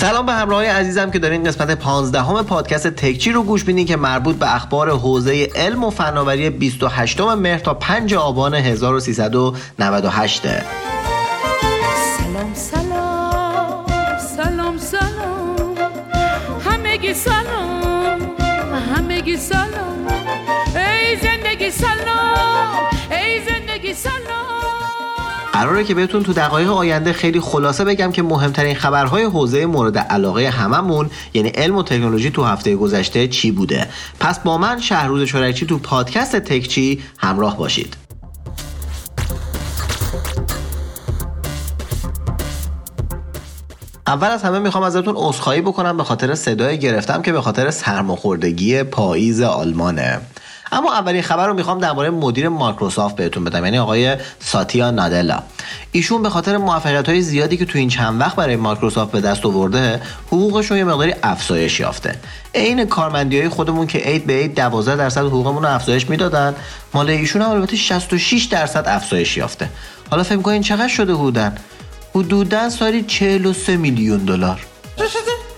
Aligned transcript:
سلام 0.00 0.26
به 0.26 0.32
همراه 0.32 0.64
عزیزم 0.64 1.10
که 1.10 1.18
دارین 1.18 1.44
قسمت 1.44 1.70
15 1.70 2.22
همه 2.22 2.42
پادکست 2.42 2.86
تکچی 2.86 3.32
رو 3.32 3.42
گوش 3.42 3.64
بینید 3.64 3.86
که 3.86 3.96
مربوط 3.96 4.36
به 4.36 4.54
اخبار 4.54 4.90
حوزه 4.90 5.48
علم 5.54 5.84
و 5.84 5.90
فناوری 5.90 6.50
28 6.50 7.20
مهر 7.20 7.58
تا 7.58 7.74
5 7.74 8.14
آبان 8.14 8.54
1398 8.54 10.42
سلام 10.42 10.62
سلام 12.54 13.86
سلام 14.36 14.78
سلام. 14.78 15.76
همگی 16.64 17.14
سلام 17.14 18.20
همگی 18.96 19.36
سلام. 19.36 19.69
قراره 25.60 25.84
که 25.84 25.94
بهتون 25.94 26.22
تو 26.22 26.32
دقایق 26.32 26.70
آینده 26.70 27.12
خیلی 27.12 27.40
خلاصه 27.40 27.84
بگم 27.84 28.12
که 28.12 28.22
مهمترین 28.22 28.74
خبرهای 28.74 29.24
حوزه 29.24 29.66
مورد 29.66 29.98
علاقه 29.98 30.48
هممون 30.48 31.10
یعنی 31.34 31.48
علم 31.48 31.76
و 31.76 31.82
تکنولوژی 31.82 32.30
تو 32.30 32.44
هفته 32.44 32.76
گذشته 32.76 33.28
چی 33.28 33.50
بوده؟ 33.50 33.88
پس 34.20 34.38
با 34.38 34.58
من 34.58 34.80
شهروز 34.80 35.22
شورکچی 35.22 35.66
تو 35.66 35.78
پادکست 35.78 36.36
تکچی 36.36 37.02
همراه 37.18 37.56
باشید. 37.56 37.96
اول 44.06 44.28
از 44.28 44.42
همه 44.42 44.58
می‌خوام 44.58 44.84
ازتون 44.84 45.14
عذرخواهی 45.16 45.60
بکنم 45.60 45.96
به 45.96 46.04
خاطر 46.04 46.34
صدای 46.34 46.78
گرفتم 46.78 47.22
که 47.22 47.32
به 47.32 47.40
خاطر 47.40 47.70
سرماخوردگی 47.70 48.82
پاییز 48.82 49.40
آلمانه. 49.40 50.20
اما 50.72 50.92
اولین 50.92 51.22
خبر 51.22 51.46
رو 51.46 51.54
می‌خوام 51.54 51.78
درباره 51.78 52.10
مدیر 52.10 52.48
مایکروسافت 52.48 53.16
بهتون 53.16 53.44
بدم 53.44 53.64
یعنی 53.64 53.78
آقای 53.78 54.16
ساتیا 54.40 54.90
نادلا. 54.90 55.42
ایشون 55.92 56.22
به 56.22 56.30
خاطر 56.30 56.56
موفقیت 56.56 57.08
های 57.08 57.22
زیادی 57.22 57.56
که 57.56 57.64
تو 57.64 57.78
این 57.78 57.88
چند 57.88 58.20
وقت 58.20 58.36
برای 58.36 58.56
مایکروسافت 58.56 59.12
به 59.12 59.20
دست 59.20 59.46
آورده 59.46 60.02
حقوقش 60.26 60.70
رو 60.70 60.76
یه 60.76 60.84
مقداری 60.84 61.14
افزایش 61.22 61.80
یافته. 61.80 62.14
عین 62.54 62.84
کارمندی 62.84 63.38
های 63.38 63.48
خودمون 63.48 63.86
که 63.86 63.98
عید 63.98 64.26
به 64.26 64.32
عید 64.32 64.54
12 64.54 64.96
درصد 64.96 65.20
حقوقمون 65.20 65.62
رو 65.62 65.74
افزایش 65.74 66.10
می‌دادن 66.10 66.54
مال 66.94 67.10
ایشون 67.10 67.42
هم 67.42 67.50
البته 67.50 67.76
66 67.76 68.44
درصد 68.44 68.84
افزایش 68.88 69.36
یافته. 69.36 69.68
حالا 70.10 70.22
فکر 70.22 70.42
کنین 70.42 70.62
چقدر 70.62 70.88
شده 70.88 71.12
حدودن 71.12 71.54
حدودا 72.14 72.70
سالی 72.70 73.02
43 73.02 73.76
میلیون 73.76 74.18
دلار. 74.18 74.66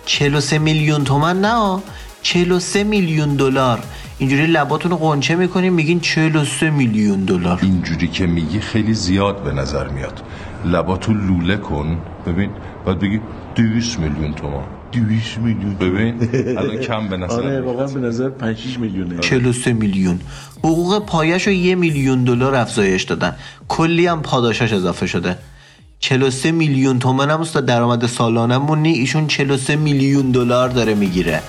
43 0.06 0.58
میلیون 0.58 1.04
تومن 1.04 1.40
نه 1.40 1.82
43 2.22 2.84
میلیون 2.84 3.36
دلار. 3.36 3.82
اینجوری 4.22 4.46
لباتون 4.46 4.90
رو 4.90 4.96
قنچه 4.96 5.36
می‌کنین 5.36 5.72
میگین 5.72 6.00
43 6.00 6.70
میلیون 6.70 7.24
دلار. 7.24 7.58
اینجوری 7.62 8.08
که 8.08 8.26
میگی 8.26 8.60
خیلی 8.60 8.94
زیاد 8.94 9.42
به 9.42 9.52
نظر 9.52 9.88
میاد. 9.88 10.22
لباتو 10.64 11.12
لوله 11.12 11.56
کن. 11.56 11.98
ببین 12.26 12.50
بعد 12.86 12.98
بگی 12.98 13.20
200 13.54 13.98
میلیون 13.98 14.32
تومان. 14.34 14.62
200 14.92 15.38
میلیون. 15.38 15.74
ببین 15.74 16.14
الان 16.58 16.76
کم 16.76 17.08
به 17.08 17.16
نظر 17.16 17.34
آره. 17.34 17.60
واقعا 17.60 17.86
به 17.86 18.00
نظر 18.00 18.28
5 18.28 18.58
6 18.58 18.78
میلیونه. 18.78 19.18
43 19.18 19.72
میلیون. 19.72 20.20
حقوق 20.58 21.06
پایش 21.06 21.46
رو 21.46 21.52
یه 21.52 21.74
میلیون 21.74 22.24
دلار 22.24 22.54
افزایش 22.54 23.02
دادن. 23.02 23.36
کلی 23.68 24.06
هم 24.06 24.22
پاداشاش 24.22 24.72
اضافه 24.72 25.06
شده. 25.06 25.36
43 25.98 26.52
میلیون 26.52 26.98
تومن 26.98 27.30
هم 27.30 27.40
است 27.40 27.58
درآمد 27.58 28.06
سالانمون 28.06 28.78
نی 28.78 28.92
ایشون 28.92 29.26
43 29.26 29.76
میلیون 29.76 30.30
دلار 30.30 30.68
داره 30.68 30.94
می‌گیره. 30.94 31.42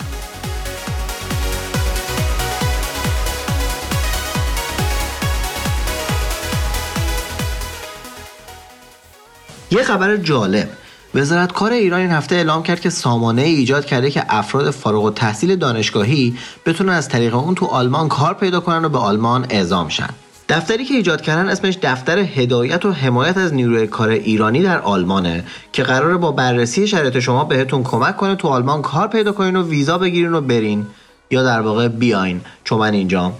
یه 9.73 9.83
خبر 9.83 10.17
جالب. 10.17 10.69
وزارت 11.15 11.51
کار 11.51 11.71
ایران 11.71 11.99
این 11.99 12.11
هفته 12.11 12.35
اعلام 12.35 12.63
کرد 12.63 12.79
که 12.79 12.89
سامانه 12.89 13.41
ایجاد 13.41 13.85
کرده 13.85 14.11
که 14.11 14.23
افراد 14.29 14.71
فارغ 14.71 15.03
التحصیل 15.03 15.55
دانشگاهی 15.55 16.37
بتونن 16.65 16.93
از 16.93 17.09
طریق 17.09 17.35
اون 17.35 17.55
تو 17.55 17.65
آلمان 17.65 18.07
کار 18.07 18.33
پیدا 18.33 18.59
کنن 18.59 18.85
و 18.85 18.89
به 18.89 18.97
آلمان 18.97 19.45
اعزام 19.49 19.89
شن. 19.89 20.09
دفتری 20.49 20.85
که 20.85 20.93
ایجاد 20.93 21.21
کردن 21.21 21.49
اسمش 21.49 21.77
دفتر 21.81 22.19
هدایت 22.19 22.85
و 22.85 22.91
حمایت 22.91 23.37
از 23.37 23.53
نیروی 23.53 23.87
کار 23.87 24.09
ایرانی 24.09 24.63
در 24.63 24.79
آلمانه 24.79 25.43
که 25.71 25.83
قراره 25.83 26.17
با 26.17 26.31
بررسی 26.31 26.87
شرایط 26.87 27.19
شما 27.19 27.43
بهتون 27.43 27.83
کمک 27.83 28.17
کنه 28.17 28.35
تو 28.35 28.47
آلمان 28.47 28.81
کار 28.81 29.07
پیدا 29.07 29.31
کنین 29.31 29.55
و 29.55 29.67
ویزا 29.67 29.97
بگیرین 29.97 30.33
و 30.33 30.41
برین. 30.41 30.87
یا 31.31 31.43
در 31.43 31.61
واقع 31.61 31.87
بیاین. 31.87 32.41
چون 32.63 32.79
من 32.79 32.93
اینجام. 32.93 33.33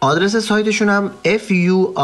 آدرس 0.00 0.36
سایتشون 0.36 0.88
هم 0.88 1.10
fuia.ir 1.24 2.00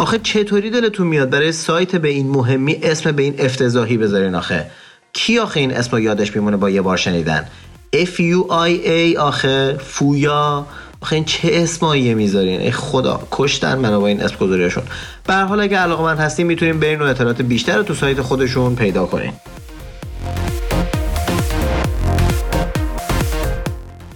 آخه 0.00 0.18
چطوری 0.18 0.70
دلتون 0.70 1.06
میاد 1.06 1.30
برای 1.30 1.52
سایت 1.52 1.96
به 1.96 2.08
این 2.08 2.30
مهمی 2.30 2.78
اسم 2.82 3.12
به 3.12 3.22
این 3.22 3.34
افتضاحی 3.38 3.96
بذارین 3.96 4.34
آخه؟ 4.34 4.70
کی 5.12 5.38
آخه 5.38 5.60
این 5.60 5.76
اسم 5.76 5.90
رو 5.92 6.00
یادش 6.00 6.36
میمونه 6.36 6.56
با 6.56 6.70
یه 6.70 6.82
بار 6.82 6.96
شنیدن؟ 6.96 7.48
F 7.96 8.18
U 8.18 8.50
I 8.50 8.86
A 8.86 9.16
آخه 9.18 9.76
فویا. 9.80 10.66
آخه 11.00 11.16
این 11.16 11.24
چه 11.24 11.48
اسماییه 11.52 12.14
می‌ذارین؟ 12.14 12.60
ای 12.60 12.70
خدا 12.70 13.22
کشتن 13.30 13.78
منو 13.78 14.00
با 14.00 14.06
این 14.06 14.22
اسم 14.22 14.36
گذاریشون 14.36 14.82
به 15.26 15.34
حال 15.34 15.60
اگه 15.60 15.78
علاقه 15.78 16.02
من 16.02 16.16
هستین 16.16 16.46
می‌تونین 16.46 16.80
برین 16.80 17.02
و 17.02 17.04
اطلاعات 17.04 17.42
بیشتر 17.42 17.76
رو 17.76 17.82
تو 17.82 17.94
سایت 17.94 18.20
خودشون 18.20 18.76
پیدا 18.76 19.06
کنین. 19.06 19.32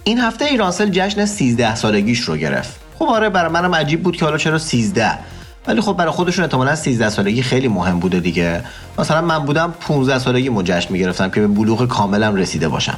این 0.03 0.19
هفته 0.19 0.45
ایرانسل 0.45 0.89
جشن 0.89 1.25
13 1.25 1.75
سالگیش 1.75 2.19
رو 2.21 2.37
گرفت. 2.37 2.79
خب 2.99 3.05
آره 3.05 3.29
برای 3.29 3.51
منم 3.51 3.75
عجیب 3.75 4.03
بود 4.03 4.15
که 4.15 4.25
حالا 4.25 4.37
چرا 4.37 4.57
13 4.57 5.34
ولی 5.67 5.81
خب 5.81 5.93
برای 5.93 6.11
خودشون 6.11 6.45
احتمالا 6.45 6.75
13 6.75 7.09
سالگی 7.09 7.41
خیلی 7.41 7.67
مهم 7.67 7.99
بوده 7.99 8.19
دیگه. 8.19 8.63
مثلا 8.99 9.21
من 9.21 9.39
بودم 9.39 9.73
15 9.81 10.19
سالگی 10.19 10.49
جشن 10.63 10.93
می‌گرفتم 10.93 11.29
که 11.29 11.41
به 11.41 11.47
بلوغ 11.47 11.87
کاملم 11.87 12.35
رسیده 12.35 12.67
باشم. 12.69 12.97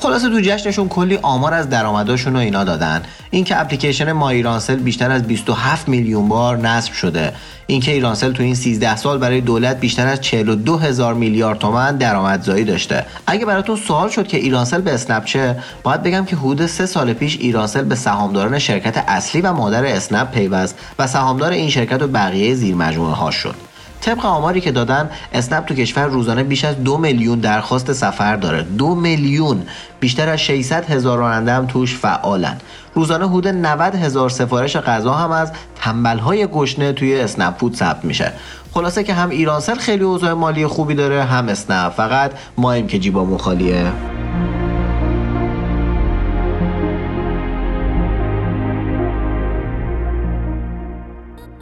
خلاصه 0.00 0.28
تو 0.28 0.40
جشنشون 0.40 0.88
کلی 0.88 1.18
آمار 1.22 1.54
از 1.54 1.68
درآمداشون 1.68 2.36
و 2.36 2.38
اینا 2.38 2.64
دادن. 2.64 3.02
اینکه 3.30 3.60
اپلیکیشن 3.60 4.12
ما 4.12 4.30
ایرانسل 4.30 4.76
بیشتر 4.76 5.10
از 5.10 5.22
27 5.22 5.88
میلیون 5.88 6.28
بار 6.28 6.56
نصب 6.56 6.92
شده. 6.92 7.32
اینکه 7.66 7.92
ایرانسل 7.92 8.32
تو 8.32 8.42
این 8.42 8.54
13 8.54 8.96
سال 8.96 9.18
برای 9.18 9.40
دولت 9.40 9.80
بیشتر 9.80 10.06
از 10.06 10.20
42 10.20 10.76
هزار 10.76 11.14
میلیارد 11.14 11.58
تومن 11.58 11.96
درآمدزایی 11.96 12.64
داشته. 12.64 13.06
اگه 13.26 13.46
براتون 13.46 13.76
سوال 13.76 14.08
شد 14.08 14.26
که 14.26 14.36
ایرانسل 14.36 14.80
به 14.80 14.94
اسنپ 14.94 15.24
چه 15.24 15.56
باید 15.82 16.02
بگم 16.02 16.24
که 16.24 16.36
حدود 16.36 16.66
سه 16.66 16.86
سال 16.86 17.12
پیش 17.12 17.38
ایرانسل 17.40 17.82
به 17.82 17.94
سهامداران 17.94 18.58
شرکت 18.58 19.04
اصلی 19.08 19.40
و 19.40 19.52
مادر 19.52 19.84
اسنپ 19.84 20.30
پیوست 20.30 20.78
و 20.98 21.06
سهامدار 21.06 21.52
این 21.52 21.70
شرکت 21.70 22.02
و 22.02 22.08
بقیه 22.08 22.54
زیر 22.54 22.74
مجموعه 22.74 23.14
ها 23.14 23.30
شد. 23.30 23.65
طبق 24.00 24.26
آماری 24.26 24.60
که 24.60 24.70
دادن 24.70 25.10
اسنپ 25.32 25.64
تو 25.64 25.74
کشور 25.74 26.06
روزانه 26.06 26.42
بیش 26.42 26.64
از 26.64 26.84
دو 26.84 26.98
میلیون 26.98 27.38
درخواست 27.38 27.92
سفر 27.92 28.36
داره. 28.36 28.62
دو 28.62 28.94
میلیون. 28.94 29.62
بیشتر 30.00 30.28
از 30.28 30.38
600 30.38 30.90
هزار 30.90 31.18
راننده 31.18 31.52
هم 31.52 31.66
توش 31.66 31.96
فعالن. 31.96 32.56
روزانه 32.94 33.28
حدود 33.28 33.48
90 33.48 33.94
هزار 33.94 34.30
سفارش 34.30 34.76
غذا 34.76 35.12
هم 35.12 35.30
از 35.30 35.52
تنبلهای 35.76 36.46
گشنه 36.46 36.92
توی 36.92 37.20
اسنپ 37.20 37.58
فود 37.58 37.74
ثبت 37.74 38.04
میشه. 38.04 38.32
خلاصه 38.74 39.04
که 39.04 39.14
هم 39.14 39.30
ایرانسل 39.30 39.74
خیلی 39.74 40.04
اوضاع 40.04 40.32
مالی 40.32 40.66
خوبی 40.66 40.94
داره 40.94 41.24
هم 41.24 41.48
اسنپ. 41.48 41.92
فقط 41.92 42.32
مایم 42.58 42.86
که 42.86 42.98
جیبامون 42.98 43.38
خالیه. 43.38 43.92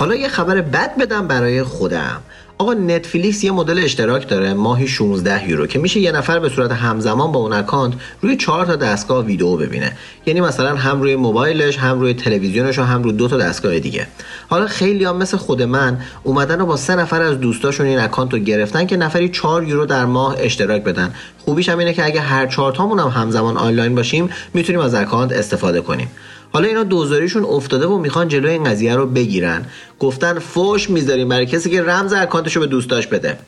حالا 0.04 0.16
یه 0.16 0.28
خبر 0.28 0.60
بد 0.60 0.98
بدم 0.98 1.28
برای 1.28 1.62
خودم. 1.62 2.20
آقا 2.58 2.74
نتفلیکس 2.74 3.44
یه 3.44 3.52
مدل 3.52 3.78
اشتراک 3.84 4.28
داره 4.28 4.54
ماهی 4.54 4.88
16 4.88 5.50
یورو 5.50 5.66
که 5.66 5.78
میشه 5.78 6.00
یه 6.00 6.12
نفر 6.12 6.38
به 6.38 6.48
صورت 6.48 6.72
همزمان 6.72 7.32
با 7.32 7.40
اون 7.40 7.52
اکانت 7.52 7.94
روی 8.20 8.36
چهار 8.36 8.66
تا 8.66 8.76
دستگاه 8.76 9.24
ویدیو 9.24 9.56
ببینه. 9.56 9.92
یعنی 10.26 10.40
مثلا 10.40 10.76
هم 10.76 11.02
روی 11.02 11.16
موبایلش 11.16 11.78
هم 11.78 12.00
روی 12.00 12.14
تلویزیونش 12.14 12.78
و 12.78 12.82
هم 12.82 13.02
روی 13.02 13.12
دو 13.12 13.28
تا 13.28 13.36
دستگاه 13.36 13.78
دیگه. 13.78 14.06
حالا 14.48 14.66
خیلی 14.66 15.04
هم 15.04 15.16
مثل 15.16 15.36
خود 15.36 15.62
من 15.62 15.98
اومدن 16.22 16.60
و 16.60 16.66
با 16.66 16.76
سه 16.76 16.96
نفر 16.96 17.22
از 17.22 17.40
دوستاشون 17.40 17.86
این 17.86 17.98
اکانت 17.98 18.32
رو 18.32 18.38
گرفتن 18.38 18.86
که 18.86 18.96
نفری 18.96 19.28
4 19.28 19.64
یورو 19.64 19.86
در 19.86 20.04
ماه 20.04 20.36
اشتراک 20.38 20.84
بدن. 20.84 21.14
خوبیش 21.38 21.68
هم 21.68 21.78
اینه 21.78 21.92
که 21.92 22.04
اگه 22.04 22.20
هر 22.20 22.46
چهار 22.46 22.72
تامون 22.72 22.98
هم 22.98 23.08
همزمان 23.08 23.56
آنلاین 23.56 23.94
باشیم 23.94 24.30
می‌تونیم 24.54 24.80
از 24.80 24.94
اکانت 24.94 25.32
استفاده 25.32 25.80
کنیم. 25.80 26.08
حالا 26.54 26.68
اینا 26.68 26.82
دوزاریشون 26.82 27.44
افتاده 27.44 27.86
و 27.86 27.98
می‌خوان 27.98 28.28
جلوی 28.28 28.50
این 28.50 28.64
قضیه 28.64 28.94
رو 28.94 29.06
بگیرن. 29.06 29.66
گفتن 29.98 30.38
فوش 30.38 30.90
می‌ذاریم 30.90 31.28
برای 31.28 31.46
کسی 31.46 31.70
که 31.70 31.82
رمز 31.82 32.12
اکانتشو 32.12 32.60
به 32.60 32.66
دوستاش 32.66 33.06
بده. 33.06 33.38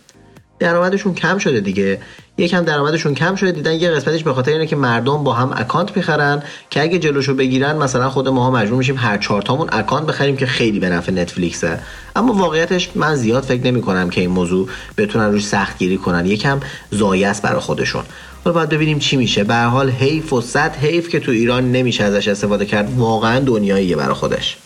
درآمدشون 0.59 1.15
کم 1.15 1.39
شده 1.39 1.61
دیگه. 1.61 2.01
یکم 2.39 2.65
درآمدشون 2.65 3.15
کم 3.15 3.35
شده 3.35 3.53
دیدن 3.53 3.75
یه 3.75 3.91
قسمتش 3.91 4.23
به 4.23 4.33
خاطر 4.33 4.53
اینه 4.53 4.67
که 4.67 4.77
مردم 4.77 5.25
با 5.25 5.33
هم 5.33 5.53
اکانت 5.57 5.97
می‌خرن 5.97 6.43
که 6.71 6.83
اگه 6.83 6.99
جلوشو 6.99 7.35
بگیرن 7.35 7.77
مثلا 7.77 8.11
خود 8.11 8.29
ماها 8.29 8.51
مجبور 8.51 8.79
میشیم 8.79 8.97
هر 8.97 9.19
چهار 9.19 9.43
تامون 9.43 9.69
اکانت 9.73 10.07
بخریم 10.07 10.37
که 10.37 10.47
خیلی 10.47 10.81
به 10.81 10.89
نفع 10.89 11.13
نتفلیکسه. 11.13 11.79
اما 12.17 12.33
واقعیتش 12.33 12.91
من 12.95 13.15
زیاد 13.15 13.43
فکر 13.43 13.67
نمی 13.67 13.83
کنم 13.83 14.11
که 14.11 14.21
این 14.21 14.31
موضوع 14.31 14.69
بتونن 14.99 15.33
روش 15.33 15.47
سخت 15.47 15.79
گیری 15.79 15.97
کنن. 15.97 16.27
یکم 16.27 16.61
زایه 16.91 17.29
است 17.29 17.43
برای 17.43 17.61
خودشون. 17.61 18.03
حالا 18.47 18.55
باید 18.55 18.69
ببینیم 18.69 18.99
چی 18.99 19.17
میشه. 19.17 19.45
به 19.45 19.55
هر 19.55 19.67
حال 19.67 19.91
حیف 19.91 20.33
و 20.33 20.41
صد 20.41 20.77
حیف 20.77 21.09
که 21.09 21.21
تو 21.21 21.31
ایران 21.31 21.73
نمیشه 21.73 22.05
ازش 22.05 22.29
استفاده 22.29 22.67
کرد 22.67 22.99
واقعا 22.99 23.41
دنیاییه 23.41 23.97
برای 23.97 24.15
خودش. 24.15 24.57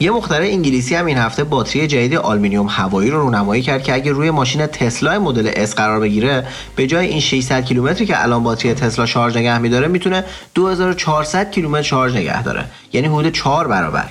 یه 0.00 0.10
مخترع 0.10 0.46
انگلیسی 0.46 0.94
هم 0.94 1.06
این 1.06 1.18
هفته 1.18 1.44
باتری 1.44 1.86
جدید 1.86 2.14
آلومینیوم 2.14 2.66
هوایی 2.70 3.10
رو 3.10 3.20
رونمایی 3.20 3.62
کرد 3.62 3.82
که 3.82 3.94
اگه 3.94 4.12
روی 4.12 4.30
ماشین 4.30 4.66
تسلا 4.66 5.18
مدل 5.18 5.66
S 5.66 5.74
قرار 5.74 6.00
بگیره 6.00 6.46
به 6.76 6.86
جای 6.86 7.06
این 7.06 7.20
600 7.20 7.64
کیلومتری 7.64 8.06
که 8.06 8.22
الان 8.22 8.42
باتری 8.42 8.74
تسلا 8.74 9.06
شارژ 9.06 9.36
نگه 9.36 9.58
می‌داره، 9.58 9.88
می‌تونه 9.88 10.24
2400 10.54 11.50
کیلومتر 11.50 11.82
شارژ 11.82 12.16
نگه 12.16 12.42
داره. 12.42 12.64
یعنی 12.92 13.06
حدود 13.06 13.32
4 13.32 13.68
برابر. 13.68 14.08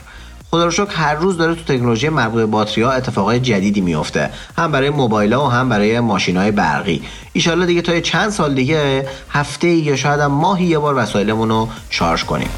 خدا 0.51 0.65
رو 0.65 0.71
شکر 0.71 0.91
هر 0.91 1.13
روز 1.13 1.37
داره 1.37 1.55
تو 1.55 1.63
تکنولوژی 1.63 2.09
مربوط 2.09 2.35
به 2.35 2.45
باتری 2.45 2.83
ها 2.83 2.91
اتفاقای 2.91 3.39
جدیدی 3.39 3.81
میفته. 3.81 4.29
هم 4.57 4.71
برای 4.71 4.89
موبایل 4.89 5.33
ها 5.33 5.45
و 5.45 5.49
هم 5.49 5.69
برای 5.69 5.99
ماشین 5.99 6.37
های 6.37 6.51
برقی. 6.51 7.01
ایشالله 7.33 7.65
دیگه 7.65 7.81
تا 7.81 7.99
چند 7.99 8.29
سال 8.29 8.55
دیگه 8.55 9.07
هفته 9.29 9.67
یا 9.67 9.95
شاید 9.95 10.19
هم 10.19 10.31
ماهی 10.31 10.65
یه 10.65 10.79
بار 10.79 10.95
وسایلمون 10.97 11.49
رو 11.49 11.69
شارژ 11.89 12.23
کنیم. 12.23 12.49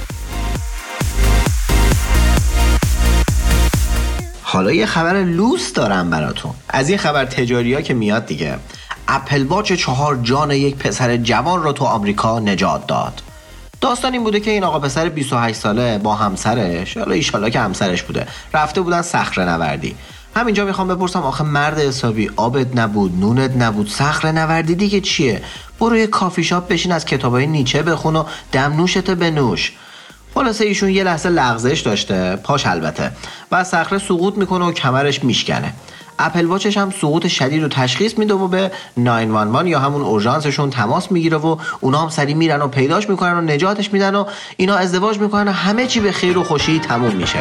حالا 4.41 4.71
یه 4.71 4.85
خبر 4.85 5.23
لوس 5.23 5.73
دارم 5.73 6.09
براتون. 6.09 6.51
از 6.69 6.89
این 6.89 6.97
خبر 6.97 7.25
تجاری 7.25 7.73
ها 7.73 7.81
که 7.81 7.93
میاد 7.93 8.25
دیگه. 8.25 8.57
اپل 9.07 9.43
واچ 9.43 9.73
چهار 9.73 10.19
جان 10.23 10.51
یک 10.51 10.75
پسر 10.75 11.17
جوان 11.17 11.63
رو 11.63 11.71
تو 11.71 11.85
آمریکا 11.85 12.39
نجات 12.39 12.87
داد. 12.87 13.21
داستان 13.81 14.13
این 14.13 14.23
بوده 14.23 14.39
که 14.39 14.51
این 14.51 14.63
آقا 14.63 14.79
پسر 14.79 15.09
28 15.09 15.59
ساله 15.59 15.97
با 15.97 16.15
همسرش 16.15 16.97
حالا 16.97 17.11
ایشالا 17.11 17.49
که 17.49 17.59
همسرش 17.59 18.03
بوده 18.03 18.27
رفته 18.53 18.81
بودن 18.81 19.01
صخره 19.01 19.45
نوردی. 19.45 19.95
همینجا 20.35 20.65
می‌خوام 20.65 20.87
بپرسم 20.87 21.19
آخه 21.19 21.43
مرد 21.43 21.79
حسابی 21.79 22.29
آبت 22.35 22.67
نبود 22.75 23.19
نونت 23.19 23.51
نبود 23.57 23.89
صخره 23.89 24.31
نوردی 24.31 24.75
دیگه 24.75 25.01
چیه؟ 25.01 25.41
برو 25.79 25.97
یه 25.97 26.07
کافی 26.07 26.43
شاپ 26.43 26.67
بشین 26.67 26.91
از 26.91 27.05
کتابای 27.05 27.47
نیچه 27.47 27.83
بخون 27.83 28.15
و 28.15 28.23
دمنوشت 28.51 29.11
بنوش. 29.11 29.73
خلاصه 30.33 30.65
ایشون 30.65 30.89
یه 30.89 31.03
لحظه 31.03 31.29
لغزش 31.29 31.79
داشته 31.79 32.35
پاش 32.35 32.65
البته. 32.65 33.11
و 33.51 33.63
صخره 33.63 33.99
سقوط 33.99 34.37
می‌کنه 34.37 34.65
و 34.65 34.71
کمرش 34.71 35.23
میشکنه. 35.23 35.73
اپل 36.21 36.45
واچش 36.45 36.77
هم 36.77 36.91
سقوط 36.91 37.27
شدید 37.27 37.61
رو 37.61 37.67
تشخیص 37.67 38.17
میده 38.17 38.33
و 38.33 38.47
به 38.47 38.71
911 38.97 39.69
یا 39.69 39.79
همون 39.79 40.01
اورژانسشون 40.01 40.69
تماس 40.69 41.11
می‌گیره 41.11 41.37
و 41.37 41.57
اونا 41.79 42.01
هم 42.01 42.09
سری 42.09 42.33
میرن 42.33 42.61
و 42.61 42.67
پیداش 42.67 43.09
می‌کنن 43.09 43.37
و 43.37 43.41
نجاتش 43.41 43.93
میدن 43.93 44.15
و 44.15 44.25
اینا 44.57 44.75
ازدواج 44.75 45.19
می‌کنن 45.19 45.47
و 45.47 45.51
همه 45.51 45.87
چی 45.87 45.99
به 45.99 46.11
خیر 46.11 46.37
و 46.37 46.43
خوشی 46.43 46.79
تموم 46.79 47.15
میشه. 47.15 47.39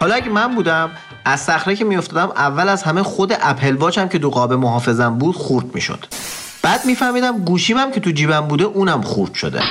حالا 0.00 0.14
اگه 0.14 0.28
من 0.28 0.54
بودم 0.54 0.90
از 1.24 1.40
صخره 1.40 1.76
که 1.76 1.84
میافتادم 1.84 2.32
اول 2.36 2.68
از 2.68 2.82
همه 2.82 3.02
خود 3.02 3.32
اپل 3.40 3.76
واچم 3.76 4.08
که 4.08 4.18
دو 4.18 4.30
قاب 4.30 4.52
محافظم 4.52 5.18
بود 5.18 5.36
خورد 5.36 5.74
می‌شد. 5.74 6.04
بعد 6.62 6.84
میفهمیدم 6.84 7.38
گوشیمم 7.38 7.90
که 7.92 8.00
تو 8.00 8.10
جیبم 8.10 8.40
بوده 8.40 8.64
اونم 8.64 9.02
خورد 9.02 9.34
شده. 9.34 9.62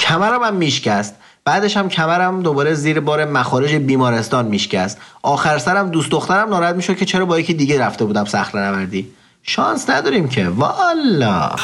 کمرم 0.00 0.42
هم 0.42 0.54
میشکست. 0.54 1.14
بعدش 1.44 1.76
هم 1.76 1.88
کمرم 1.88 2.42
دوباره 2.42 2.74
زیر 2.74 3.00
بار 3.00 3.24
مخارج 3.24 3.74
بیمارستان 3.74 4.46
میشکست. 4.46 4.98
آخر 5.22 5.58
سرم 5.58 5.90
دوست 5.90 6.10
دخترم 6.10 6.48
ناراحت 6.48 6.74
می‌شد 6.74 6.96
که 6.96 7.04
چرا 7.04 7.24
با 7.24 7.38
یکی 7.40 7.54
دیگه 7.54 7.80
رفته 7.80 8.04
بودم 8.04 8.24
صخره 8.24 8.60
نوردی 8.60 9.12
شانس 9.42 9.90
نداریم 9.90 10.28
که. 10.28 10.48
والا. 10.48 11.56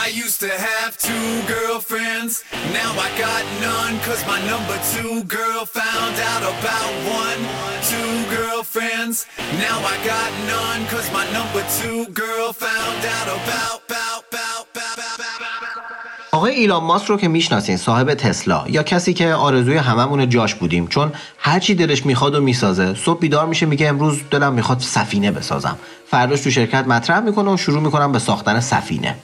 آقای 16.35 16.55
ایلان 16.55 16.85
ماسک 16.85 17.07
رو 17.07 17.17
که 17.17 17.29
می‌شناسین 17.29 17.77
صاحب 17.77 18.15
تسلا 18.15 18.65
یا 18.69 18.83
کسی 18.83 19.15
که 19.15 19.35
آرزوی 19.35 19.77
هممون 19.77 20.29
جاش 20.29 20.55
بودیم 20.55 20.87
چون 20.87 21.13
هر 21.39 21.59
چی 21.59 21.75
دلش 21.75 22.07
می‌خواد 22.07 22.35
و 22.35 22.41
می‌سازه 22.41 22.95
صبح 22.95 23.21
بیدار 23.21 23.47
میشه 23.47 23.67
میگه 23.67 23.89
امروز 23.89 24.21
دلم 24.31 24.53
می‌خواد 24.53 24.81
سفینه 24.81 25.31
بسازم. 25.31 25.77
فرداش 26.07 26.41
تو 26.41 26.51
شرکت 26.51 26.87
مطرح 26.87 27.21
می‌کنه 27.21 27.51
و 27.51 27.57
شروع 27.57 27.83
می‌کنم 27.83 28.13
به 28.13 28.19
ساختن 28.19 28.61
سفینه. 28.61 29.15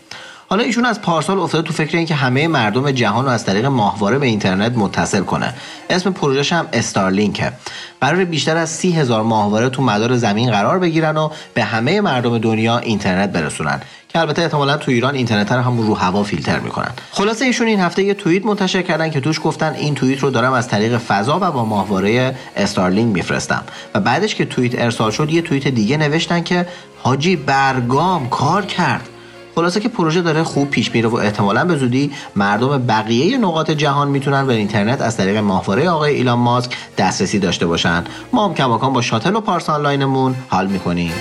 حالا 0.48 0.62
ایشون 0.62 0.84
از 0.84 1.02
پارسال 1.02 1.38
افتاده 1.38 1.68
تو 1.68 1.72
فکر 1.72 1.96
اینکه 1.96 2.14
همه 2.14 2.48
مردم 2.48 2.90
جهان 2.90 3.24
رو 3.24 3.30
از 3.30 3.44
طریق 3.46 3.66
ماهواره 3.66 4.18
به 4.18 4.26
اینترنت 4.26 4.72
متصل 4.76 5.22
کنه. 5.22 5.54
اسم 5.90 6.12
پروژهش 6.12 6.52
هم 6.52 6.68
استارلینکه. 6.72 7.52
قرار 8.00 8.24
بیشتر 8.24 8.56
از 8.56 8.70
سی 8.70 8.92
هزار 8.92 9.22
ماهواره 9.22 9.68
تو 9.68 9.82
مدار 9.82 10.16
زمین 10.16 10.50
قرار 10.50 10.78
بگیرن 10.78 11.16
و 11.16 11.30
به 11.54 11.64
همه 11.64 12.00
مردم 12.00 12.38
دنیا 12.38 12.78
اینترنت 12.78 13.32
برسونن. 13.32 13.80
که 14.12 14.18
البته 14.18 14.42
احتمالا 14.42 14.76
تو 14.76 14.90
ایران 14.90 15.14
اینترنت 15.14 15.52
رو 15.52 15.60
همون 15.60 15.86
رو 15.86 15.94
هوا 15.94 16.22
فیلتر 16.22 16.58
می‌کنن. 16.58 16.90
خلاصه 17.10 17.44
ایشون 17.44 17.66
این 17.66 17.80
هفته 17.80 18.02
یه 18.02 18.14
توییت 18.14 18.46
منتشر 18.46 18.82
کردن 18.82 19.10
که 19.10 19.20
توش 19.20 19.40
گفتن 19.44 19.74
این 19.74 19.94
توییت 19.94 20.20
رو 20.20 20.30
دارم 20.30 20.52
از 20.52 20.68
طریق 20.68 20.98
فضا 20.98 21.36
و 21.36 21.50
با 21.50 21.64
ماهواره 21.64 22.34
استارلینک 22.56 23.14
میفرستم. 23.14 23.62
و 23.94 24.00
بعدش 24.00 24.34
که 24.34 24.44
توییت 24.44 24.82
ارسال 24.82 25.10
شد 25.10 25.30
یه 25.30 25.42
توییت 25.42 25.68
دیگه 25.68 25.96
نوشتن 25.96 26.42
که 26.42 26.66
حاجی 27.02 27.36
برگام 27.36 28.28
کار 28.28 28.66
کرد. 28.66 29.08
خلاصه 29.54 29.80
که 29.80 29.88
پروژه 29.88 30.22
داره 30.22 30.42
خوب 30.42 30.70
پیش 30.70 30.94
میره 30.94 31.08
و 31.08 31.16
احتمالا 31.16 31.64
به 31.64 31.76
زودی 31.76 32.12
مردم 32.36 32.86
بقیه 32.86 33.38
نقاط 33.38 33.70
جهان 33.70 34.08
می‌تونن 34.08 34.46
به 34.46 34.54
اینترنت 34.54 35.00
از 35.00 35.16
طریق 35.16 35.36
ماهواره 35.36 35.90
آقای 35.90 36.14
ایلان 36.14 36.38
ماسک 36.38 36.76
دسترسی 36.98 37.38
داشته 37.38 37.66
باشن. 37.66 38.04
ما 38.32 38.48
هم 38.48 38.54
کماکان 38.54 38.92
با 38.92 39.02
شاتل 39.02 39.36
و 39.36 39.40
پارس 39.40 39.70
آنلاینمون 39.70 40.34
حال 40.48 40.66
می‌کنیم. 40.66 41.12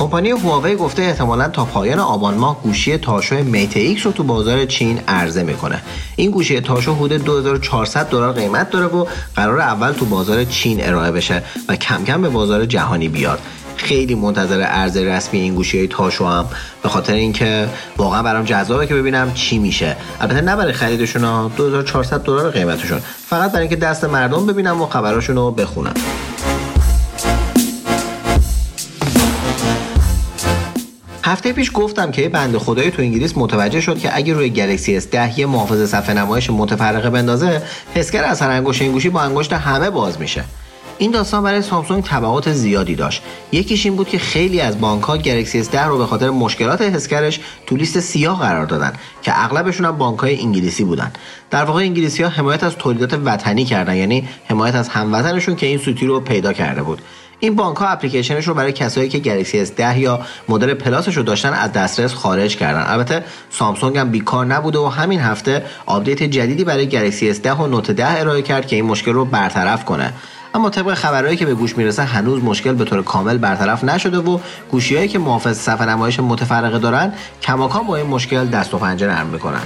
کمپانی 0.00 0.30
هواوی 0.30 0.76
گفته 0.76 1.02
احتمالا 1.02 1.48
تا 1.48 1.64
پایان 1.64 1.98
آبان 1.98 2.34
ماه 2.34 2.62
گوشی 2.62 2.98
تاشو 2.98 3.44
Mate 3.44 3.76
X 3.76 4.06
رو 4.06 4.12
تو 4.12 4.22
بازار 4.22 4.64
چین 4.64 5.00
عرضه 5.08 5.42
می‌کنه. 5.42 5.82
این 6.16 6.30
گوشی 6.30 6.60
تاشو 6.60 6.94
حدود 6.94 7.24
2400 7.24 8.08
دلار 8.08 8.32
قیمت 8.32 8.70
داره 8.70 8.86
و 8.86 9.06
قراره 9.36 9.60
اول 9.60 9.92
تو 9.92 10.04
بازار 10.04 10.44
چین 10.44 10.84
ارائه 10.84 11.12
بشه 11.12 11.42
و 11.68 11.76
کم 11.76 12.04
کم 12.04 12.22
به 12.22 12.28
بازار 12.28 12.64
جهانی 12.64 13.08
بیاد. 13.08 13.38
خیلی 13.76 14.14
منتظر 14.14 14.60
عرضه 14.60 15.04
رسمی 15.04 15.40
این 15.40 15.54
گوشی 15.54 15.78
های 15.78 15.88
تاشوام. 15.88 16.44
به 16.82 16.88
خاطر 16.88 17.14
اینکه 17.14 17.68
واقعا 17.96 18.22
برام 18.22 18.44
جذابه 18.44 18.86
که 18.86 18.94
ببینم 18.94 19.32
چی 19.34 19.58
میشه. 19.58 19.96
البته 20.20 20.40
نه 20.40 20.56
برای 20.56 20.72
خریدشون 20.72 21.24
ها 21.24 21.50
2400 21.56 22.22
دلار 22.22 22.50
قیمتشون. 22.50 23.00
فقط 23.26 23.52
برای 23.52 23.60
اینکه 23.60 23.76
دست 23.76 24.04
مردم 24.04 24.46
ببینم 24.46 24.82
و 24.82 24.86
خبراشون 24.86 25.36
رو 25.36 25.50
بخونم. 25.50 25.94
هفته 31.30 31.52
پیش 31.52 31.70
گفتم 31.74 32.10
که 32.10 32.22
یه 32.22 32.28
بنده 32.28 32.58
خدایی 32.58 32.90
تو 32.90 33.02
انگلیس 33.02 33.36
متوجه 33.36 33.80
شد 33.80 33.98
که 33.98 34.16
اگه 34.16 34.34
روی 34.34 34.50
گلکسی 34.50 35.00
S10 35.00 35.38
یه 35.38 35.46
محافظ 35.46 35.90
صفحه 35.90 36.14
نمایش 36.14 36.50
متفرقه 36.50 37.10
بندازه 37.10 37.62
حسگر 37.94 38.24
اثر 38.24 38.50
انگشت 38.50 38.82
این 38.82 38.92
گوشی 38.92 39.08
با 39.08 39.20
انگشت 39.20 39.52
همه 39.52 39.90
باز 39.90 40.20
میشه. 40.20 40.44
این 40.98 41.10
داستان 41.10 41.42
برای 41.42 41.62
سامسونگ 41.62 42.04
تبعات 42.04 42.52
زیادی 42.52 42.94
داشت. 42.94 43.22
یکیش 43.52 43.86
این 43.86 43.96
بود 43.96 44.08
که 44.08 44.18
خیلی 44.18 44.60
از 44.60 44.80
بانک 44.80 45.02
ها 45.02 45.16
گلکسی 45.18 45.64
S10 45.64 45.74
رو 45.74 45.98
به 45.98 46.06
خاطر 46.06 46.30
مشکلات 46.30 46.82
حسگرش 46.82 47.40
تو 47.66 47.76
لیست 47.76 48.00
سیاه 48.00 48.38
قرار 48.38 48.66
دادن 48.66 48.92
که 49.22 49.44
اغلبشون 49.44 49.86
هم 49.86 49.98
بانک 49.98 50.18
های 50.18 50.40
انگلیسی 50.40 50.84
بودن. 50.84 51.12
در 51.50 51.64
واقع 51.64 51.80
انگلیسی 51.80 52.22
حمایت 52.22 52.64
از 52.64 52.76
تولیدات 52.76 53.20
وطنی 53.24 53.64
کردن 53.64 53.96
یعنی 53.96 54.28
حمایت 54.44 54.74
از 54.74 54.88
هموطنشون 54.88 55.56
که 55.56 55.66
این 55.66 55.78
سوتی 55.78 56.06
رو 56.06 56.20
پیدا 56.20 56.52
کرده 56.52 56.82
بود. 56.82 57.02
این 57.40 57.56
بانک 57.56 57.76
ها 57.76 57.86
اپلیکیشنش 57.86 58.48
رو 58.48 58.54
برای 58.54 58.72
کسایی 58.72 59.08
که 59.08 59.18
گلکسی 59.18 59.66
S10 59.66 59.96
یا 59.96 60.20
مدل 60.48 60.74
پلاسش 60.74 61.16
رو 61.16 61.22
داشتن 61.22 61.52
از 61.52 61.72
دسترس 61.72 62.14
خارج 62.14 62.56
کردن. 62.56 62.84
البته 62.86 63.24
سامسونگ 63.50 63.98
هم 63.98 64.10
بیکار 64.10 64.46
نبوده 64.46 64.78
و 64.78 64.86
همین 64.86 65.20
هفته 65.20 65.64
آپدیت 65.86 66.22
جدیدی 66.22 66.64
برای 66.64 66.86
گلکسی 66.86 67.34
S10 67.34 67.46
و 67.46 67.66
نوت 67.66 67.90
10 67.90 68.20
ارائه 68.20 68.42
کرد 68.42 68.66
که 68.66 68.76
این 68.76 68.84
مشکل 68.84 69.12
رو 69.12 69.24
برطرف 69.24 69.84
کنه. 69.84 70.12
اما 70.54 70.70
طبق 70.70 70.94
خبرهایی 70.94 71.36
که 71.36 71.46
به 71.46 71.54
گوش 71.54 71.76
می‌رسه 71.76 72.02
هنوز 72.02 72.44
مشکل 72.44 72.72
به 72.72 72.84
طور 72.84 73.02
کامل 73.02 73.38
برطرف 73.38 73.84
نشده 73.84 74.18
و 74.18 74.38
گوشیهایی 74.70 75.08
که 75.08 75.18
محافظ 75.18 75.58
صفحه 75.58 75.88
نمایش 75.88 76.20
متفرقه 76.20 76.78
دارن 76.78 77.12
کماکان 77.42 77.86
با 77.86 77.96
این 77.96 78.06
مشکل 78.06 78.46
دست 78.46 78.74
و 78.74 78.78
پنجه 78.78 79.06
نرم 79.06 79.26
می‌کنن. 79.26 79.62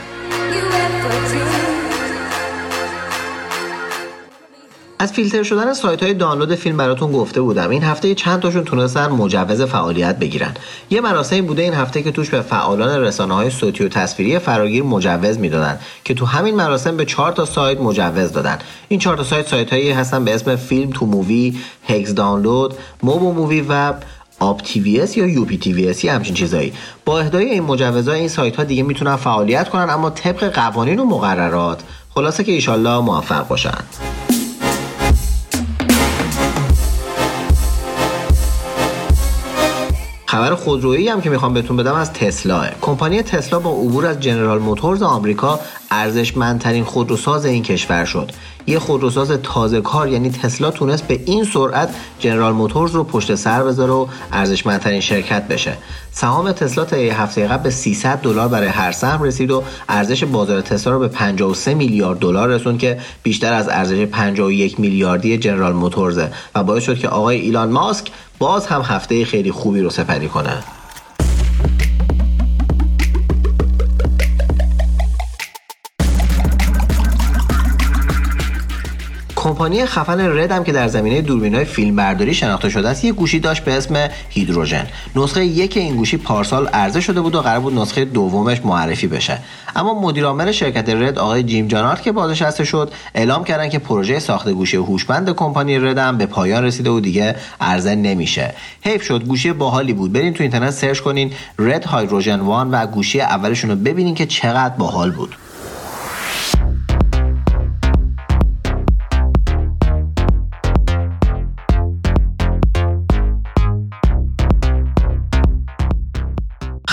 از 5.05 5.13
فیلتر 5.13 5.43
شدن 5.43 5.73
سایت 5.73 6.03
های 6.03 6.15
دانلود 6.15 6.55
فیلم 6.55 6.77
براتون 6.77 7.13
گفته 7.13 7.41
بودم. 7.41 7.71
این 7.71 7.83
هفته 7.83 8.15
چند 8.15 8.41
تاشون 8.41 8.65
تونستن 8.65 9.07
مجوز 9.07 9.63
فعالیت 9.63 10.19
بگیرن. 10.19 10.55
یه 10.91 11.01
مراسمی 11.01 11.43
بوده 11.43 11.63
این 11.63 11.75
هفته 11.75 12.03
که 12.03 12.11
توش 12.11 12.31
به 12.31 12.41
فعالان 12.41 13.01
رسانه 13.01 13.35
های 13.35 13.51
صوتی 13.51 13.85
و 13.85 13.89
تصویری 13.89 14.39
فراگیر 14.39 14.83
مجوز 14.83 15.39
می‌دادن 15.39 15.79
که 16.05 16.15
تو 16.15 16.27
همین 16.27 16.55
مراسم 16.55 16.97
به 16.97 17.05
چهار 17.05 17.33
تا 17.33 17.45
سایت 17.45 17.81
مجوز 17.81 18.33
دادن. 18.33 18.59
این 18.89 19.01
چهار 19.01 19.17
تا 19.17 19.25
سایت 19.25 19.49
سایت 19.49 19.73
هایی 19.73 19.91
هستن 19.91 20.25
به 20.25 20.35
اسم 20.35 20.57
فیلم 20.57 20.91
تو 20.91 21.07
مووی 21.07 21.59
هگز 21.89 22.15
دانلود 22.15 22.75
موبو 23.03 23.33
مووی 23.33 23.65
و 23.69 23.93
آب 24.39 24.61
تی 24.61 24.81
وی 24.81 25.01
اس 25.01 25.17
یا 25.17 25.27
یو 25.27 25.45
پی 25.45 25.59
تی 25.59 25.73
وی 25.73 25.89
اس 25.89 26.05
یا 26.05 26.13
همچین 26.15 26.35
چیزایی. 26.35 26.73
با 27.05 27.21
اهدای 27.21 27.45
این 27.45 27.63
مجوزها 27.63 28.15
این 28.15 28.29
سایت 28.29 28.57
ها 28.57 28.65
دیگه 28.65 28.83
می‌تونن 28.83 29.17
فعالیت 29.17 29.69
کنن 29.69 29.91
اما 29.91 30.11
طبق 30.11 30.45
قوانین 30.55 30.99
و 30.99 31.05
مقررات. 31.05 31.81
خلاصه 32.15 32.45
که 32.45 32.53
ایشالله 32.53 33.01
موفق 33.01 33.49
باشن. 33.49 33.79
خبر 40.35 40.55
خودرویی 40.55 41.09
هم 41.09 41.21
که 41.21 41.31
می‌خوام 41.31 41.55
بهتون 41.55 41.77
بدم 41.77 41.95
از 41.95 42.13
تسلا. 42.13 42.65
کمپانی 42.81 43.23
تسلا 43.23 43.59
با 43.59 43.71
عبور 43.71 44.07
از 44.07 44.21
جنرال 44.21 44.59
موتورز 44.59 45.03
آمریکا 45.03 45.61
ارزشمندترین 45.91 46.85
خودروساز 46.85 47.47
این 47.47 47.63
کشور 47.63 48.05
شد. 48.05 48.31
یه 48.67 48.79
خودروساز 48.79 49.31
تازه 49.31 49.81
کار 49.81 50.09
یعنی 50.09 50.31
تسلا 50.31 50.71
تونست 50.71 51.07
به 51.07 51.21
این 51.27 51.45
سرعت 51.45 51.95
جنرال 52.19 52.53
موتورز 52.53 52.95
رو 52.95 53.05
پشت 53.05 53.35
سر 53.35 53.63
بذاره 53.63 53.93
و 53.93 54.07
ارزشمندترین 54.33 55.01
شرکت 55.01 55.49
بشه. 55.49 55.77
سهام 56.13 56.53
تسلا 56.53 56.85
تا 56.85 56.97
یه 56.97 57.21
هفته 57.21 57.47
قبل 57.47 57.63
به 57.63 57.71
300 57.71 58.19
دلار 58.19 58.49
برای 58.49 58.69
هر 58.69 58.93
سهم 58.93 59.23
رسید 59.23 59.51
و 59.51 59.63
ارزش 59.89 60.25
بازار 60.25 60.61
تسلا 60.61 60.93
رو 60.93 60.99
به 60.99 61.09
53 61.09 61.75
میلیارد 61.75 62.19
دلار 62.19 62.49
رسوند 62.49 62.79
که 62.79 62.99
بیشتر 63.23 63.53
از 63.53 63.69
ارزش 63.69 64.05
51 64.05 64.81
میلیاردی 64.81 65.39
جنرال 65.39 65.73
موتورزه. 65.73 66.31
و 66.55 66.65
باعث 66.65 66.83
شد 66.83 66.99
که 66.99 67.09
آقای 67.09 67.41
ایلان 67.41 67.71
ماسک 67.71 68.11
باز 68.39 68.67
هم 68.67 68.83
هفته 68.83 69.25
خیلی 69.25 69.51
خوبی 69.51 69.81
رو 69.81 69.91
سپری 69.91 70.29
کنه 70.29 70.63
کمپانی 79.45 79.87
خفن 79.87 80.21
رد 80.39 80.53
هم 80.53 80.65
که 80.65 80.73
در 80.73 80.89
زمینه 80.89 81.23
دوربین‌های 81.23 81.65
فیلمبرداری 81.65 82.35
شناخته 82.35 82.69
شده 82.69 82.89
است 82.89 83.05
یه 83.05 83.13
گوشی 83.13 83.41
داشت 83.41 83.65
به 83.65 83.73
اسم 83.73 84.09
هیدروژن. 84.29 84.87
نسخه 85.17 85.45
یک 85.45 85.77
این 85.77 85.97
گوشی 85.97 86.17
پارسال 86.17 86.67
عرضه 86.67 87.01
شده 87.01 87.21
بود 87.21 87.35
و 87.35 87.41
قرار 87.41 87.61
بود 87.61 87.79
نسخه 87.79 88.05
دومش 88.05 88.61
معرفی 88.65 89.07
بشه. 89.07 89.39
اما 89.77 90.01
مدیرعامل 90.01 90.53
شرکت 90.53 90.89
رد 90.89 91.19
آقای 91.19 91.43
جیم 91.43 91.69
جانارد 91.69 92.03
که 92.03 92.13
بازنشسته 92.13 92.65
شد 92.65 92.93
اعلام 93.15 93.45
کردن 93.45 93.69
که 93.69 93.79
پروژه 93.79 94.19
ساخت 94.19 94.49
گوشی 94.49 94.77
هوشمند 94.77 95.35
کمپانی 95.35 95.79
رد 95.79 95.99
هم 95.99 96.19
به 96.19 96.27
پایان 96.27 96.65
رسیده 96.65 96.91
و 96.91 97.01
دیگه 97.01 97.37
عرضه 97.61 97.95
نمیشه. 97.95 98.55
حیف 98.83 99.03
شد 99.03 99.25
گوشی 99.25 99.53
باحالی 99.53 99.93
بود. 99.93 100.13
برین 100.13 100.35
تو 100.35 100.43
اینترنت 100.43 100.71
سرچ 100.71 101.01
کنین 101.01 101.33
رد 101.59 101.85
هایدروژن 101.85 102.41
وان 102.41 102.71
و 102.71 102.87
گوشی 102.87 103.21
اولشون 103.21 103.71
رو 103.71 103.77
ببینین 103.77 104.15
که 104.15 104.27
چقدر 104.27 104.75
باحال 104.75 105.11
بود. 105.11 105.37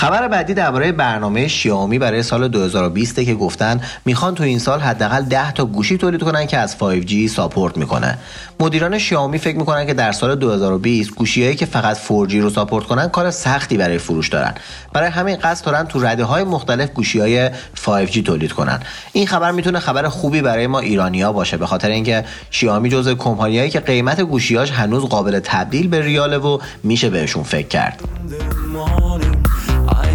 خبر 0.02 0.28
بعدی 0.28 0.54
درباره 0.54 0.92
برنامه 0.92 1.48
شیائومی 1.48 1.98
برای 1.98 2.22
سال 2.22 2.48
2020 2.48 3.20
که 3.20 3.34
گفتن 3.34 3.80
می‌خوان 4.04 4.34
تو 4.34 4.42
این 4.42 4.58
سال 4.58 4.80
حداقل 4.80 5.22
10 5.22 5.52
تا 5.52 5.64
گوشی 5.64 5.98
تولید 5.98 6.22
کنن 6.22 6.46
که 6.46 6.58
از 6.58 6.76
5G 6.76 7.26
ساپورت 7.26 7.76
می‌کنه. 7.76 8.18
مدیران 8.60 8.98
شیائومی 8.98 9.38
فکر 9.38 9.56
می‌کنن 9.56 9.86
که 9.86 9.94
در 9.94 10.12
سال 10.12 10.34
2020 10.34 11.10
گوشیهایی 11.10 11.56
که 11.56 11.66
فقط 11.66 11.96
4G 11.96 12.34
رو 12.34 12.50
ساپورت 12.50 12.86
کنن 12.86 13.08
کار 13.08 13.30
سختی 13.30 13.76
برای 13.76 13.98
فروش 13.98 14.28
دارن. 14.28 14.54
برای 14.92 15.10
همین 15.10 15.36
قصد 15.36 15.66
دارن 15.66 15.86
تو 15.86 16.04
رده 16.04 16.24
های 16.24 16.44
مختلف 16.44 16.90
گوشی 16.90 17.20
های 17.20 17.50
5G 17.86 18.22
تولید 18.24 18.52
کنن. 18.52 18.80
این 19.12 19.26
خبر 19.26 19.50
می‌تونه 19.50 19.78
خبر 19.78 20.08
خوبی 20.08 20.40
برای 20.40 20.66
ما 20.66 20.78
ایرانیا 20.78 21.32
باشه 21.32 21.56
به 21.56 21.66
خاطر 21.66 21.88
اینکه 21.88 22.24
شیائومی 22.50 22.88
جزو 22.88 23.14
کمپانیایی 23.14 23.70
که 23.70 23.80
قیمت 23.80 24.20
گوشیاش 24.20 24.70
هنوز 24.70 25.02
قابل 25.02 25.40
تبدیل 25.44 25.88
به 25.88 26.00
ریاله 26.00 26.38
و 26.38 26.58
میشه 26.82 27.10
بهشون 27.10 27.42
فکر 27.42 27.68
کرد. 27.68 28.00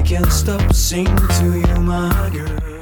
Can't 0.07 0.31
stop 0.31 0.73
singing 0.73 1.17
to 1.17 1.59
you, 1.67 1.81
my 1.81 2.29
girl. 2.31 2.76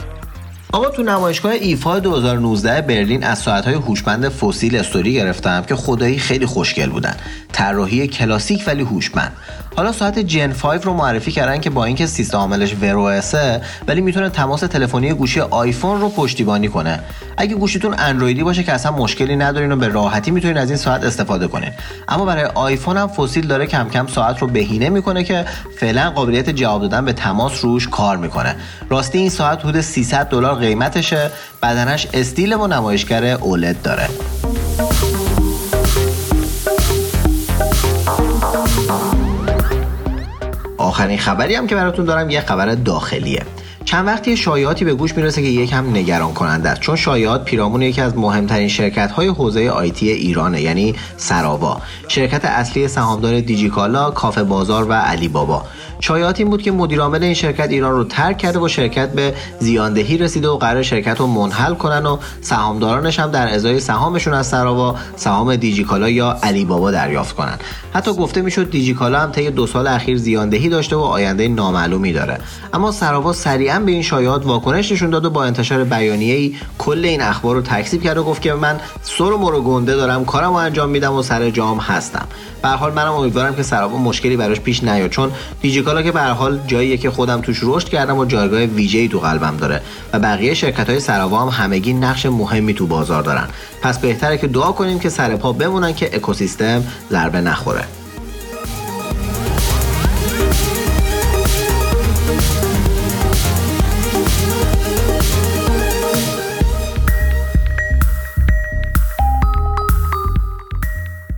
آقا 0.75 0.89
تو 0.89 1.03
نمایشگاه 1.03 1.51
ایفا 1.51 2.00
2019 2.00 2.82
برلین 2.82 3.24
از 3.24 3.39
ساعتهای 3.39 3.75
هوشمند 3.75 4.29
فسیل 4.29 4.75
استوری 4.75 5.13
گرفتم 5.13 5.62
که 5.62 5.75
خدایی 5.75 6.20
خیلی 6.20 6.46
خوشگل 6.46 6.89
بودن. 6.89 7.15
طراحی 7.51 8.08
کلاسیک 8.08 8.63
ولی 8.67 8.82
هوشمند. 8.82 9.32
حالا 9.75 9.91
ساعت 9.91 10.20
جن 10.20 10.51
5 10.51 10.84
رو 10.86 10.94
معرفی 10.94 11.32
کردن 11.32 11.60
که 11.60 11.70
با 11.70 11.86
اینکه 11.86 12.05
سیستم 12.05 12.38
عاملش 12.38 12.75
ورو 12.82 13.22
ولی 13.88 14.01
می‌تونه 14.01 14.29
تماس 14.29 14.60
تلفنی 14.60 15.13
گوشی 15.13 15.39
آیفون 15.39 16.01
رو 16.01 16.10
پشتیبانی 16.10 16.67
کنه. 16.67 17.00
اگه 17.38 17.55
گوشیتون 17.55 17.96
اندرویدی 17.98 18.44
باشه 18.44 18.63
که 18.63 18.74
اصلا 18.74 18.91
مشکلی 18.91 19.36
ندارین 19.36 19.72
و 19.72 19.75
به 19.75 19.88
راحتی 19.88 20.32
می‌تونین 20.32 20.58
از 20.58 20.70
این 20.70 20.77
ساعت 20.77 21.03
استفاده 21.03 21.48
کنین. 21.48 21.72
اما 22.08 22.25
برای 22.25 22.44
آیفون 22.44 22.98
هم 22.98 23.08
فسیل 23.08 23.48
داره 23.48 23.65
کم 23.65 23.89
کم 23.89 24.08
ساعت 24.08 24.39
رو 24.39 24.48
بهینه 24.48 24.89
می‌کنه 24.89 25.24
که 25.24 25.46
فعلا 25.79 26.12
قابلیت 26.12 26.50
جواب 26.50 26.82
دادن 26.82 27.05
به 27.05 27.13
تماس 27.13 27.65
روش 27.65 27.88
کار 27.88 28.17
می‌کنه. 28.17 28.55
راستی 28.89 29.17
این 29.17 29.29
ساعت 29.29 29.60
حدود 29.60 29.82
300 29.82 30.29
دلار 30.29 30.55
قیمتشه 30.65 31.31
بدنش 31.63 32.07
استیل 32.13 32.53
و 32.53 32.67
نمایشگر 32.67 33.25
اولد 33.25 33.81
داره. 33.81 34.10
آخرین 40.77 41.17
خبری 41.17 41.55
هم 41.55 41.67
که 41.67 41.75
براتون 41.75 42.05
دارم 42.05 42.29
یه 42.29 42.41
خبر 42.41 42.75
داخلیه. 42.75 43.41
چند 43.86 44.07
وقتی 44.07 44.38
شایعاتی 44.38 44.86
به 44.86 44.93
گوش 44.93 45.17
می‌رسه 45.17 45.41
که 45.41 45.48
یکم 45.48 45.89
نگران 45.89 46.34
کننده 46.34 46.69
است. 46.69 46.81
چون 46.81 46.95
شایعات 46.95 47.45
پیرامون 47.45 47.81
یکی 47.81 48.01
از 48.01 48.17
مهمترین 48.17 48.67
شرکت 48.67 49.12
های 49.12 49.27
حوزه 49.27 49.69
آیتی 49.69 50.10
ایرانه 50.10 50.62
یعنی 50.62 50.95
سراوا. 51.17 51.81
شرکت 52.07 52.45
اصلی 52.45 52.88
سهامدار 52.88 53.39
دیجیکالا 53.39 54.12
کافه 54.12 54.43
بازار 54.43 54.89
و 54.89 54.93
علی 54.93 55.27
بابا 55.27 55.65
شایعات 56.05 56.39
این 56.39 56.50
بود 56.50 56.62
که 56.62 56.71
مدیرعامل 56.71 57.24
این 57.24 57.33
شرکت 57.33 57.69
ایران 57.69 57.91
رو 57.91 58.03
ترک 58.03 58.38
کرده 58.38 58.59
و 58.59 58.67
شرکت 58.67 59.13
به 59.13 59.33
زیاندهی 59.59 60.17
رسیده 60.17 60.47
و 60.47 60.57
قرار 60.57 60.83
شرکت 60.83 61.19
رو 61.19 61.27
منحل 61.27 61.74
کنن 61.74 62.05
و 62.05 62.17
سهامدارانش 62.41 63.19
هم 63.19 63.31
در 63.31 63.53
ازای 63.53 63.79
سهامشون 63.79 64.33
از 64.33 64.47
سراوا 64.47 64.95
سهام 65.15 65.55
دیجیکالا 65.55 66.09
یا 66.09 66.38
علی 66.43 66.65
بابا 66.65 66.91
دریافت 66.91 67.35
کنن. 67.35 67.57
حتی 67.93 68.13
گفته 68.13 68.41
می‌شد 68.41 68.69
دیجیکالا 68.69 69.19
هم 69.19 69.31
طی 69.31 69.51
دو 69.51 69.67
سال 69.67 69.88
اخیر 69.88 70.17
زیاندهی 70.17 70.69
داشته 70.69 70.95
و 70.95 71.00
آینده 71.00 71.47
نامعلومی 71.47 72.13
داره. 72.13 72.38
اما 72.74 72.91
سراوا 72.91 73.33
سریعا 73.33 73.79
به 73.79 73.91
این 73.91 74.01
شایعات 74.01 74.45
واکنش 74.45 74.91
نشون 74.91 75.09
داد 75.09 75.25
و 75.25 75.29
با 75.29 75.43
انتشار 75.43 75.83
بیانیه 75.83 76.35
ای 76.35 76.55
کل 76.77 77.05
این 77.05 77.21
اخبار 77.21 77.55
رو 77.55 77.62
تکذیب 77.62 78.03
کرد 78.03 78.17
و 78.17 78.24
گفت 78.24 78.41
که 78.41 78.53
من 78.53 78.79
سر 79.03 79.24
و 79.24 79.38
مرو 79.38 79.62
گنده 79.62 79.95
دارم 79.95 80.25
کارم 80.25 80.53
انجام 80.53 80.89
میدم 80.89 81.13
و 81.13 81.24
سر 81.24 81.50
جام 81.50 81.77
هستم. 81.77 82.27
به 82.62 82.69
حال 82.69 82.93
منم 82.93 83.13
امیدوارم 83.13 83.55
که 83.55 83.63
سراوا 83.63 83.97
مشکلی 83.97 84.38
براش 84.38 84.59
پیش 84.59 84.83
نیاد 84.83 85.09
چون 85.09 85.31
دیجیکالا 85.62 85.94
که 86.03 86.11
به 86.11 86.21
حال 86.21 86.59
جاییه 86.67 86.97
که 86.97 87.11
خودم 87.11 87.41
توش 87.41 87.59
رشد 87.63 87.89
کردم 87.89 88.17
و 88.17 88.25
جایگاه 88.25 88.59
ویژه‌ای 88.59 89.07
تو 89.07 89.19
قلبم 89.19 89.57
داره 89.57 89.81
و 90.13 90.19
بقیه 90.19 90.53
شرکت 90.53 90.89
های 90.89 90.99
سراوا 90.99 91.45
هم 91.45 91.65
همگی 91.65 91.93
نقش 91.93 92.25
مهمی 92.25 92.73
تو 92.73 92.87
بازار 92.87 93.23
دارن. 93.23 93.47
پس 93.81 93.99
بهتره 93.99 94.37
که 94.37 94.47
دعا 94.47 94.71
کنیم 94.71 94.99
که 94.99 95.09
سر 95.09 95.35
پا 95.35 95.53
بمونن 95.53 95.93
که 95.93 96.15
اکوسیستم 96.15 96.83
ضربه 97.11 97.41
نخوره. 97.41 97.83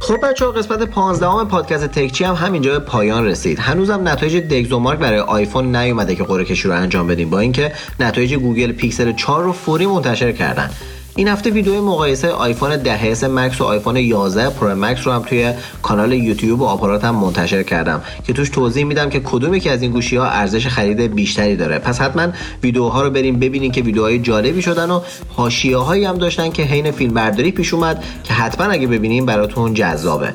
خب 0.08 0.30
بچه 0.30 0.46
ها 0.46 0.52
قسمت 0.52 0.84
15 0.84 1.28
ام 1.28 1.48
پادکست 1.48 1.88
تکچی 1.88 2.24
هم 2.24 2.34
همینجا 2.34 2.80
به 2.80 2.86
پایان 2.86 3.26
رسید. 3.26 3.60
هنوزم 3.60 4.08
نتایج 4.08 4.36
DxOMark 4.36 5.00
برای 5.00 5.20
آیفون 5.20 5.76
نیومده 5.76 6.16
که 6.16 6.24
قرعه 6.24 6.46
کشی 6.46 6.68
رو 6.68 6.74
انجام 6.74 7.08
بدیم 7.08 7.30
با 7.30 7.40
اینکه 7.40 7.72
نتایج 8.00 8.36
گوگل 8.36 8.72
پیکسل 8.72 9.12
4 9.12 9.44
رو 9.44 9.52
فوری 9.52 9.86
منتشر 9.86 10.32
کردن. 10.32 10.70
این 11.18 11.28
هفته 11.28 11.50
ویدیو 11.50 11.82
مقایسه 11.82 12.32
آیفون 12.32 12.84
10s 12.84 13.24
Max 13.24 13.62
و 13.62 13.64
آیفون 13.64 13.98
11 13.98 14.50
Pro 14.50 14.76
Max 14.76 15.08
رو 15.08 15.14
هم 15.14 15.22
توی 15.22 15.54
کانال 15.82 16.14
یوتیوب 16.14 16.62
و 16.62 16.66
آپاراتم 16.66 17.16
منتشر 17.16 17.64
کردم 17.64 18.02
که 18.28 18.34
توش 18.34 18.50
توضیح 18.50 18.84
میدم 18.84 19.10
که 19.10 19.20
کدوم 19.20 19.54
یکی 19.54 19.70
از 19.70 19.82
این 19.82 19.92
گوشی 19.92 20.16
ها 20.16 20.26
ارزش 20.26 20.68
خرید 20.68 21.02
بیشتری 21.16 21.56
داره. 21.56 21.80
پس 21.80 22.02
حتما 22.02 22.28
ویدیوها 22.64 23.02
رو 23.02 23.10
برین 23.10 23.40
ببینین 23.40 23.72
که 23.72 23.82
ویدیوهای 23.82 24.20
جالبی 24.20 24.62
شدن 24.62 24.92
و 24.92 25.02
حاشیه 25.36 25.78
هایی 25.78 26.06
هم 26.06 26.18
داشتن 26.18 26.52
که 26.52 26.64
حین 26.64 26.92
فیلم 26.92 27.14
برداری 27.14 27.52
پیش 27.52 27.74
اومد 27.74 28.04
که 28.24 28.34
حتما 28.34 28.66
اگه 28.66 28.88
ببینین 28.88 29.26
براتون 29.26 29.74
جذابه. 29.74 30.34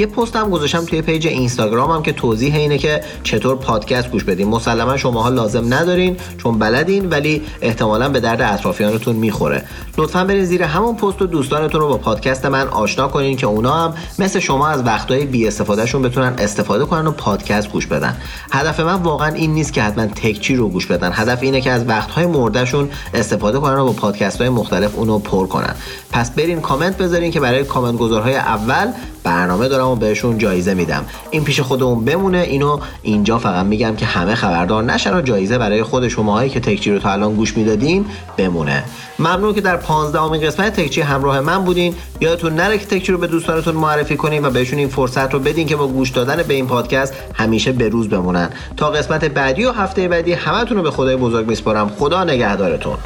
یه 0.00 0.06
پست 0.06 0.36
هم 0.36 0.50
گذاشتم 0.50 0.84
توی 0.84 1.02
پیج 1.02 1.26
اینستاگرامم 1.26 2.02
که 2.02 2.12
توضیح 2.12 2.54
اینه 2.54 2.78
که 2.78 3.00
چطور 3.22 3.56
پادکست 3.56 4.10
گوش 4.10 4.24
بدین 4.24 4.48
مسلما 4.48 4.96
شماها 4.96 5.28
لازم 5.28 5.74
ندارین 5.74 6.16
چون 6.38 6.58
بلدین 6.58 7.08
ولی 7.08 7.42
احتمالا 7.60 8.08
به 8.08 8.20
درد 8.20 8.42
اطرافیانتون 8.42 9.16
می‌خوره. 9.16 9.64
لطفا 9.98 10.24
برین 10.24 10.44
زیر 10.44 10.62
همون 10.62 10.96
پست 10.96 11.22
و 11.22 11.26
دوستانتون 11.26 11.80
رو 11.80 11.88
با 11.88 11.96
پادکست 11.96 12.46
من 12.46 12.68
آشنا 12.68 13.08
کنین 13.08 13.36
که 13.36 13.46
اونا 13.46 13.74
هم 13.74 13.94
مثل 14.18 14.38
شما 14.38 14.68
از 14.68 14.82
وقتهای 14.86 15.24
بی 15.24 15.46
استفادهشون 15.46 16.02
بتونن 16.02 16.34
استفاده 16.38 16.84
کنن 16.84 17.06
و 17.06 17.10
پادکست 17.10 17.68
گوش 17.68 17.86
بدن. 17.86 18.16
هدف 18.52 18.80
من 18.80 18.94
واقعا 19.02 19.34
این 19.34 19.54
نیست 19.54 19.72
که 19.72 19.82
حتما 19.82 20.06
تکچی 20.06 20.56
رو 20.56 20.68
گوش 20.68 20.86
بدن. 20.86 21.10
هدف 21.14 21.42
اینه 21.42 21.60
که 21.60 21.70
از 21.70 21.88
وقتهای 21.88 22.26
مردهشون 22.26 22.90
استفاده 23.14 23.58
کنن 23.58 23.78
و 23.78 23.84
با 23.84 23.92
پادکست 23.92 24.40
های 24.40 24.50
مختلف 24.50 24.96
اونو 24.96 25.18
پر 25.18 25.46
کنن. 25.46 25.74
پس 26.12 26.30
برین 26.30 26.60
کامنت 26.60 26.96
بذارین 26.96 27.30
که 27.30 27.40
برای 27.40 27.64
کامنت 27.64 27.98
گذارهای 27.98 28.36
اول 28.36 28.92
برنامه 29.24 29.68
دارم 29.68 29.86
و 29.86 29.96
بهشون 29.96 30.38
جایزه 30.38 30.74
میدم. 30.74 31.04
این 31.30 31.44
پیش 31.44 31.60
خودمون 31.60 32.04
بمونه 32.04 32.38
اینو 32.38 32.78
اینجا 33.02 33.38
فقط 33.38 33.66
میگم 33.66 33.96
که 33.96 34.06
همه 34.06 34.34
خبردار 34.34 34.84
نشن 34.84 35.14
و 35.14 35.20
جایزه 35.20 35.58
برای 35.58 35.82
خود 35.82 36.08
شماهایی 36.08 36.50
که 36.50 36.60
تکچی 36.60 36.92
رو 36.92 36.98
تا 36.98 37.12
الان 37.12 37.34
گوش 37.34 37.56
می‌دادین 37.56 38.06
بمونه. 38.36 38.84
ممنون 39.18 39.54
که 39.54 39.60
در 39.60 39.76
15 39.76 40.20
امین 40.20 40.40
قسمت 40.40 40.80
تکچی 40.80 41.00
همراه 41.00 41.40
من 41.40 41.64
بودین. 41.64 41.94
یادتون 42.20 42.54
نره 42.54 42.78
که 42.78 42.86
تکچی 42.86 43.12
رو 43.12 43.18
به 43.18 43.26
دوستانتون 43.26 43.74
معرفی 43.74 44.16
کنین 44.16 44.44
و 44.44 44.50
بهشون 44.50 44.78
این 44.78 44.88
فرصت 44.88 45.34
رو 45.34 45.40
بدین 45.40 45.66
که 45.66 45.76
با 45.76 45.86
گوش 45.86 46.10
دادن 46.10 46.42
به 46.42 46.54
این 46.54 46.66
پادکست 46.66 47.14
همیشه 47.34 47.72
به 47.72 47.88
روز 47.88 48.08
بمونن. 48.08 48.50
تا 48.76 48.90
قسمت 48.90 49.24
بعدی 49.24 49.64
و 49.64 49.72
هفته 49.72 50.08
بعدی 50.08 50.32
همتون 50.32 50.76
رو 50.76 50.82
به 50.82 50.90
خدای 50.90 51.16
بزرگ 51.16 51.46
میسپارم. 51.46 51.88
خدا 51.88 52.24
نگهدارتون. 52.24 52.96